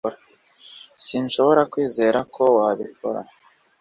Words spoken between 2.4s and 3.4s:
wabikora